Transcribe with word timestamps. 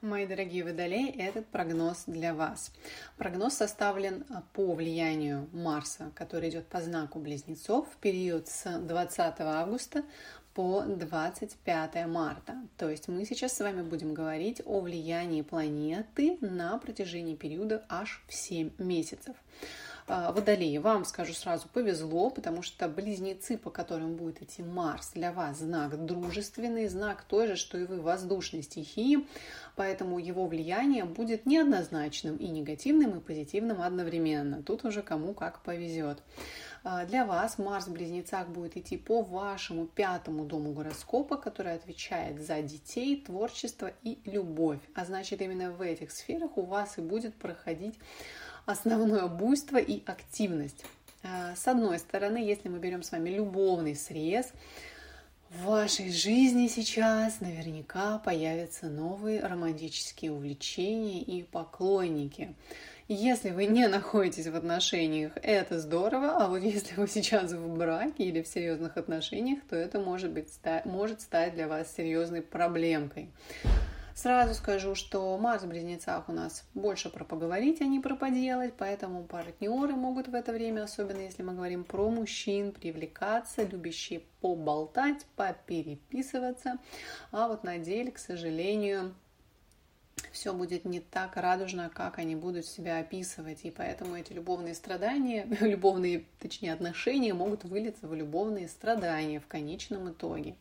Мои 0.00 0.26
дорогие 0.26 0.62
водолеи, 0.62 1.10
этот 1.10 1.46
прогноз 1.46 2.04
для 2.06 2.32
вас. 2.32 2.70
Прогноз 3.16 3.54
составлен 3.54 4.24
а, 4.30 4.44
по 4.52 4.72
влиянию 4.74 5.48
Марса, 5.52 6.12
который 6.14 6.50
идет 6.50 6.68
по 6.68 6.80
знаку 6.80 7.18
Близнецов 7.18 7.88
в 7.92 7.96
период 7.96 8.46
с 8.46 8.78
20 8.78 9.40
августа 9.40 10.04
по 10.54 10.82
25 10.82 12.06
марта. 12.06 12.54
То 12.76 12.88
есть 12.88 13.08
мы 13.08 13.24
сейчас 13.24 13.56
с 13.56 13.58
вами 13.58 13.82
будем 13.82 14.14
говорить 14.14 14.62
о 14.64 14.78
влиянии 14.78 15.42
планеты 15.42 16.38
на 16.42 16.78
протяжении 16.78 17.34
периода 17.34 17.84
аж 17.88 18.22
в 18.28 18.34
7 18.34 18.70
месяцев. 18.78 19.34
А, 20.10 20.32
Водолеи, 20.32 20.78
вам 20.78 21.04
скажу 21.04 21.34
сразу, 21.34 21.68
повезло, 21.68 22.30
потому 22.30 22.62
что 22.62 22.88
близнецы, 22.88 23.58
по 23.58 23.68
которым 23.68 24.16
будет 24.16 24.40
идти 24.40 24.62
Марс, 24.62 25.10
для 25.12 25.32
вас 25.32 25.58
знак 25.58 26.02
дружественный, 26.06 26.88
знак 26.88 27.24
той 27.24 27.46
же, 27.46 27.56
что 27.56 27.76
и 27.76 27.84
вы, 27.84 28.00
воздушной 28.00 28.62
стихии, 28.62 29.26
поэтому 29.76 30.18
его 30.18 30.46
влияние 30.46 31.04
будет 31.04 31.44
неоднозначным 31.44 32.38
и 32.38 32.48
негативным, 32.48 33.18
и 33.18 33.20
позитивным 33.20 33.82
одновременно. 33.82 34.62
Тут 34.62 34.86
уже 34.86 35.02
кому 35.02 35.34
как 35.34 35.60
повезет. 35.60 36.22
А, 36.84 37.04
для 37.04 37.26
вас 37.26 37.58
Марс 37.58 37.86
в 37.86 37.92
Близнецах 37.92 38.48
будет 38.48 38.78
идти 38.78 38.96
по 38.96 39.20
вашему 39.20 39.84
пятому 39.84 40.46
дому 40.46 40.72
гороскопа, 40.72 41.36
который 41.36 41.74
отвечает 41.74 42.40
за 42.40 42.62
детей, 42.62 43.20
творчество 43.20 43.92
и 44.02 44.18
любовь. 44.24 44.80
А 44.94 45.04
значит, 45.04 45.42
именно 45.42 45.70
в 45.70 45.82
этих 45.82 46.12
сферах 46.12 46.56
у 46.56 46.62
вас 46.62 46.96
и 46.96 47.02
будет 47.02 47.34
проходить 47.34 47.98
основное 48.68 49.26
буйство 49.28 49.78
и 49.78 50.02
активность. 50.04 50.84
А, 51.22 51.56
с 51.56 51.66
одной 51.66 51.98
стороны, 51.98 52.36
если 52.36 52.68
мы 52.68 52.78
берем 52.78 53.02
с 53.02 53.10
вами 53.10 53.30
любовный 53.30 53.96
срез, 53.96 54.52
в 55.48 55.64
вашей 55.64 56.12
жизни 56.12 56.68
сейчас 56.68 57.40
наверняка 57.40 58.18
появятся 58.18 58.90
новые 58.90 59.40
романтические 59.40 60.32
увлечения 60.32 61.22
и 61.22 61.42
поклонники. 61.42 62.54
Если 63.08 63.50
вы 63.52 63.64
не 63.64 63.88
находитесь 63.88 64.48
в 64.48 64.54
отношениях, 64.54 65.32
это 65.42 65.80
здорово, 65.80 66.44
а 66.44 66.48
вот 66.48 66.58
если 66.58 66.94
вы 66.96 67.08
сейчас 67.08 67.52
в 67.52 67.74
браке 67.74 68.24
или 68.24 68.42
в 68.42 68.46
серьезных 68.46 68.98
отношениях, 68.98 69.60
то 69.70 69.76
это 69.76 69.98
может, 69.98 70.32
быть, 70.32 70.48
может 70.84 71.22
стать 71.22 71.54
для 71.54 71.68
вас 71.68 71.94
серьезной 71.96 72.42
проблемкой. 72.42 73.30
Сразу 74.20 74.52
скажу, 74.54 74.96
что 74.96 75.38
Марс 75.38 75.62
в 75.62 75.68
Близнецах 75.68 76.28
у 76.28 76.32
нас 76.32 76.64
больше 76.74 77.08
про 77.08 77.24
поговорить, 77.24 77.80
а 77.80 77.84
не 77.84 78.00
про 78.00 78.16
поделать, 78.16 78.74
поэтому 78.76 79.22
партнеры 79.22 79.94
могут 79.94 80.26
в 80.26 80.34
это 80.34 80.50
время, 80.50 80.82
особенно 80.82 81.20
если 81.20 81.44
мы 81.44 81.54
говорим 81.54 81.84
про 81.84 82.10
мужчин, 82.10 82.72
привлекаться, 82.72 83.62
любящие 83.62 84.22
поболтать, 84.40 85.24
попереписываться. 85.36 86.78
А 87.30 87.46
вот 87.46 87.62
на 87.62 87.78
деле, 87.78 88.10
к 88.10 88.18
сожалению, 88.18 89.14
все 90.32 90.52
будет 90.52 90.84
не 90.84 90.98
так 90.98 91.36
радужно, 91.36 91.88
как 91.88 92.18
они 92.18 92.34
будут 92.34 92.66
себя 92.66 92.98
описывать. 92.98 93.60
И 93.62 93.70
поэтому 93.70 94.16
эти 94.16 94.32
любовные 94.32 94.74
страдания, 94.74 95.46
любовные, 95.60 96.24
точнее, 96.40 96.72
отношения 96.72 97.34
могут 97.34 97.62
вылиться 97.62 98.08
в 98.08 98.14
любовные 98.16 98.66
страдания 98.66 99.38
в 99.38 99.46
конечном 99.46 100.10
итоге. 100.10 100.56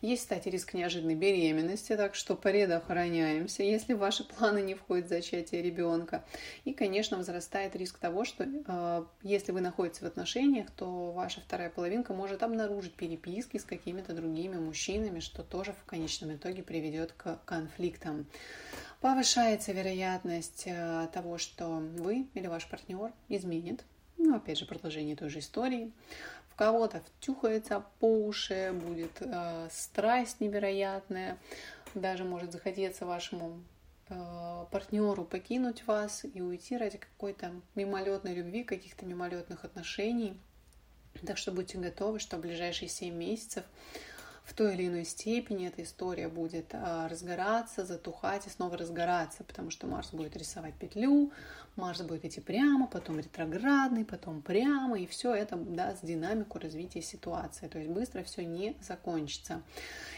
Есть, 0.00 0.22
кстати, 0.22 0.48
риск 0.48 0.72
неожиданной 0.72 1.14
беременности, 1.14 1.94
так 1.94 2.14
что 2.14 2.34
предохраняемся, 2.34 3.62
если 3.62 3.92
в 3.92 3.98
ваши 3.98 4.24
планы 4.24 4.62
не 4.62 4.74
входит 4.74 5.08
зачатие 5.08 5.60
ребенка. 5.60 6.24
И, 6.64 6.72
конечно, 6.72 7.18
возрастает 7.18 7.76
риск 7.76 7.98
того, 7.98 8.24
что 8.24 8.44
э, 8.44 9.04
если 9.22 9.52
вы 9.52 9.60
находитесь 9.60 10.00
в 10.00 10.06
отношениях, 10.06 10.70
то 10.70 11.12
ваша 11.12 11.42
вторая 11.42 11.68
половинка 11.68 12.14
может 12.14 12.42
обнаружить 12.42 12.94
переписки 12.94 13.58
с 13.58 13.64
какими-то 13.64 14.14
другими 14.14 14.56
мужчинами, 14.56 15.20
что 15.20 15.42
тоже 15.42 15.74
в 15.74 15.84
конечном 15.84 16.34
итоге 16.34 16.62
приведет 16.62 17.12
к 17.12 17.38
конфликтам. 17.44 18.26
Повышается 19.02 19.72
вероятность 19.72 20.62
э, 20.64 21.08
того, 21.12 21.36
что 21.36 21.66
вы 21.66 22.26
или 22.32 22.46
ваш 22.46 22.66
партнер 22.70 23.12
изменит 23.28 23.84
ну, 24.22 24.36
опять 24.36 24.58
же, 24.58 24.66
продолжение 24.66 25.16
той 25.16 25.30
же 25.30 25.38
истории 25.38 25.92
кого-то 26.60 27.00
втюхается 27.00 27.82
по 28.00 28.26
уши, 28.26 28.70
будет 28.74 29.22
э, 29.22 29.68
страсть 29.70 30.40
невероятная, 30.40 31.38
даже 31.94 32.24
может 32.24 32.52
захотеться 32.52 33.06
вашему 33.06 33.64
э, 34.10 34.66
партнеру 34.70 35.24
покинуть 35.24 35.86
вас 35.86 36.22
и 36.22 36.42
уйти 36.42 36.76
ради 36.76 36.98
какой-то 36.98 37.52
мимолетной 37.74 38.34
любви, 38.34 38.62
каких-то 38.62 39.06
мимолетных 39.06 39.64
отношений. 39.64 40.38
Так 41.26 41.38
что 41.38 41.50
будьте 41.50 41.78
готовы, 41.78 42.18
что 42.18 42.36
в 42.36 42.40
ближайшие 42.40 42.90
7 42.90 43.14
месяцев 43.14 43.64
в 44.50 44.52
той 44.52 44.74
или 44.74 44.88
иной 44.88 45.04
степени 45.04 45.68
эта 45.68 45.84
история 45.84 46.26
будет 46.26 46.70
а, 46.72 47.06
разгораться, 47.06 47.84
затухать 47.84 48.48
и 48.48 48.50
снова 48.50 48.76
разгораться, 48.76 49.44
потому 49.44 49.70
что 49.70 49.86
Марс 49.86 50.10
будет 50.12 50.36
рисовать 50.36 50.74
петлю, 50.74 51.30
Марс 51.76 52.02
будет 52.02 52.24
идти 52.24 52.40
прямо, 52.40 52.88
потом 52.88 53.18
ретроградный, 53.18 54.04
потом 54.04 54.42
прямо, 54.42 54.98
и 54.98 55.06
все 55.06 55.34
это 55.34 55.56
даст 55.56 56.04
динамику 56.04 56.58
развития 56.58 57.00
ситуации. 57.00 57.68
То 57.68 57.78
есть 57.78 57.90
быстро 57.90 58.24
все 58.24 58.44
не 58.44 58.76
закончится. 58.82 59.62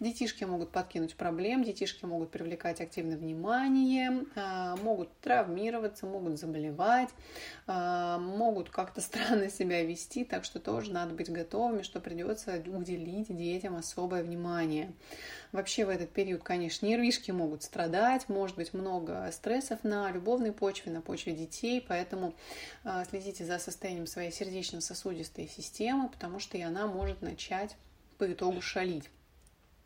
Детишки 0.00 0.42
могут 0.44 0.70
подкинуть 0.70 1.14
проблем, 1.14 1.62
детишки 1.62 2.04
могут 2.04 2.30
привлекать 2.30 2.80
активное 2.80 3.16
внимание, 3.16 4.24
а, 4.34 4.76
могут 4.76 5.08
травмироваться, 5.20 6.06
могут 6.06 6.38
заболевать, 6.38 7.10
а, 7.66 8.18
могут 8.18 8.70
как-то 8.70 9.00
странно 9.02 9.50
себя 9.50 9.84
вести, 9.84 10.24
так 10.24 10.44
что 10.44 10.58
тоже 10.58 10.92
надо 10.92 11.14
быть 11.14 11.30
готовыми, 11.30 11.82
что 11.82 12.00
придется 12.00 12.62
уделить 12.66 13.34
детям 13.34 13.76
особое 14.14 14.22
внимание. 14.22 14.92
Вообще 15.52 15.84
в 15.84 15.88
этот 15.88 16.10
период, 16.10 16.42
конечно, 16.42 16.86
нервишки 16.86 17.30
могут 17.30 17.62
страдать, 17.62 18.28
может 18.28 18.56
быть 18.56 18.74
много 18.74 19.28
стрессов 19.32 19.84
на 19.84 20.10
любовной 20.10 20.52
почве, 20.52 20.92
на 20.92 21.00
почве 21.00 21.32
детей, 21.32 21.84
поэтому 21.86 22.34
а, 22.82 23.04
следите 23.04 23.44
за 23.44 23.58
состоянием 23.58 24.06
своей 24.06 24.32
сердечно-сосудистой 24.32 25.48
системы, 25.48 26.08
потому 26.08 26.40
что 26.40 26.58
и 26.58 26.62
она 26.62 26.86
может 26.86 27.22
начать 27.22 27.76
по 28.18 28.30
итогу 28.32 28.60
шалить. 28.60 29.04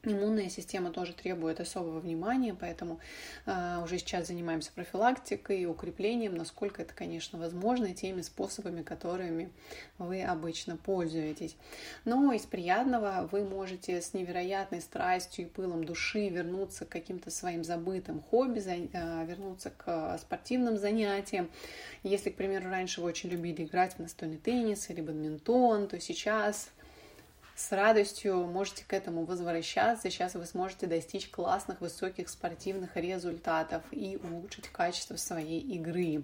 Иммунная 0.04 0.48
система 0.48 0.92
тоже 0.92 1.12
требует 1.12 1.58
особого 1.58 1.98
внимания, 1.98 2.54
поэтому 2.54 3.00
э, 3.46 3.82
уже 3.82 3.98
сейчас 3.98 4.28
занимаемся 4.28 4.70
профилактикой 4.72 5.62
и 5.62 5.66
укреплением, 5.66 6.36
насколько 6.36 6.82
это, 6.82 6.94
конечно, 6.94 7.36
возможно, 7.36 7.92
теми 7.92 8.20
способами, 8.20 8.82
которыми 8.82 9.50
вы 9.98 10.22
обычно 10.22 10.76
пользуетесь. 10.76 11.56
Но 12.04 12.32
из 12.32 12.42
приятного 12.42 13.28
вы 13.32 13.42
можете 13.42 14.00
с 14.00 14.14
невероятной 14.14 14.82
страстью 14.82 15.46
и 15.46 15.48
пылом 15.48 15.82
души 15.82 16.28
вернуться 16.28 16.84
к 16.84 16.90
каким-то 16.90 17.32
своим 17.32 17.64
забытым 17.64 18.22
хобби, 18.22 18.60
э, 18.60 19.26
вернуться 19.26 19.70
к 19.70 20.16
спортивным 20.18 20.78
занятиям. 20.78 21.50
Если, 22.04 22.30
к 22.30 22.36
примеру, 22.36 22.70
раньше 22.70 23.00
вы 23.00 23.08
очень 23.08 23.30
любили 23.30 23.64
играть 23.64 23.94
в 23.94 23.98
настольный 23.98 24.38
теннис 24.38 24.90
или 24.90 25.00
бадминтон, 25.00 25.88
то 25.88 25.98
сейчас 25.98 26.70
с 27.58 27.72
радостью 27.72 28.46
можете 28.46 28.84
к 28.86 28.92
этому 28.92 29.24
возвращаться. 29.24 30.10
Сейчас 30.10 30.34
вы 30.34 30.46
сможете 30.46 30.86
достичь 30.86 31.28
классных, 31.28 31.80
высоких 31.80 32.28
спортивных 32.28 32.96
результатов 32.96 33.82
и 33.90 34.16
улучшить 34.22 34.68
качество 34.68 35.16
своей 35.16 35.60
игры. 35.60 36.22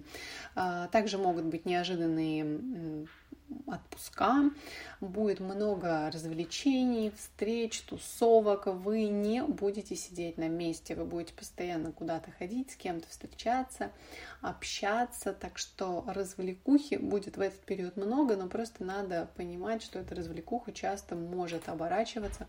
А, 0.55 0.87
также 0.87 1.17
могут 1.17 1.43
быть 1.43 1.65
неожиданные 1.65 3.05
отпуска, 3.67 4.51
будет 5.01 5.39
много 5.39 6.09
развлечений, 6.11 7.11
встреч, 7.15 7.81
тусовок, 7.81 8.67
вы 8.67 9.07
не 9.07 9.43
будете 9.43 9.95
сидеть 9.95 10.37
на 10.37 10.47
месте, 10.47 10.95
вы 10.95 11.05
будете 11.05 11.33
постоянно 11.33 11.91
куда-то 11.91 12.31
ходить, 12.31 12.71
с 12.71 12.75
кем-то 12.75 13.07
встречаться, 13.09 13.91
общаться, 14.41 15.33
так 15.33 15.57
что 15.57 16.03
развлекухи 16.07 16.95
будет 16.95 17.37
в 17.37 17.41
этот 17.41 17.59
период 17.61 17.97
много, 17.97 18.35
но 18.35 18.47
просто 18.47 18.83
надо 18.83 19.29
понимать, 19.35 19.81
что 19.81 19.99
эта 19.99 20.15
развлекуха 20.15 20.71
часто 20.71 21.15
может 21.15 21.69
оборачиваться 21.69 22.47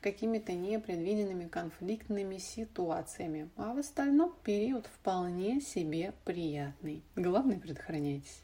какими-то 0.00 0.52
непредвиденными 0.52 1.48
конфликтными 1.48 2.38
ситуациями, 2.38 3.48
а 3.56 3.74
в 3.74 3.78
остальном 3.78 4.34
период 4.44 4.86
вполне 4.86 5.60
себе 5.60 6.12
приятный. 6.24 7.02
Главное, 7.16 7.58
предохраняйтесь. 7.58 8.42